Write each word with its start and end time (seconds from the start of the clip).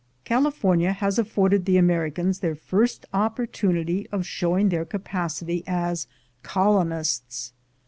California 0.25 0.93
has 0.93 1.19
afforded 1.19 1.65
the 1.65 1.77
Americans 1.77 2.39
their 2.39 2.55
first 2.55 3.05
opportunity 3.13 4.07
of 4.11 4.25
showing 4.25 4.69
their 4.69 4.83
capacity 4.83 5.63
as 5.67 6.07
colonists. 6.41 7.53